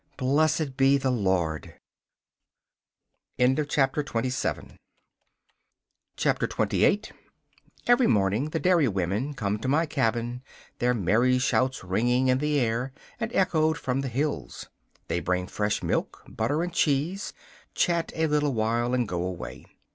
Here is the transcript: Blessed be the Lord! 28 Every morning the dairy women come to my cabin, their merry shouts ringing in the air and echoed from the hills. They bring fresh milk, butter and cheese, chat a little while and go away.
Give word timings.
Blessed 0.17 0.77
be 0.77 0.97
the 0.97 1.11
Lord! 1.11 1.79
28 3.37 4.01
Every 7.85 8.07
morning 8.07 8.49
the 8.49 8.59
dairy 8.59 8.87
women 8.87 9.33
come 9.35 9.59
to 9.59 9.67
my 9.67 9.85
cabin, 9.85 10.41
their 10.79 10.95
merry 10.95 11.37
shouts 11.37 11.83
ringing 11.83 12.29
in 12.29 12.39
the 12.39 12.59
air 12.59 12.91
and 13.19 13.31
echoed 13.35 13.77
from 13.77 14.01
the 14.01 14.07
hills. 14.07 14.69
They 15.07 15.19
bring 15.19 15.45
fresh 15.45 15.83
milk, 15.83 16.23
butter 16.27 16.63
and 16.63 16.73
cheese, 16.73 17.31
chat 17.75 18.11
a 18.15 18.25
little 18.25 18.53
while 18.55 18.95
and 18.95 19.07
go 19.07 19.21
away. 19.23 19.67